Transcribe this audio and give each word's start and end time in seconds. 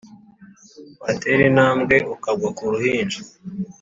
Watera 1.01 1.41
intambwe 1.49 1.95
ukagwa 2.13 2.49
ku 2.57 2.63
ruhinja 2.71 3.19